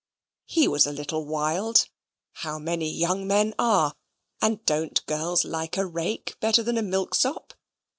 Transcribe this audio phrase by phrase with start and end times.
[0.47, 1.85] He was a little wild:
[2.33, 3.93] how many young men are;
[4.41, 7.53] and don't girls like a rake better than a milksop?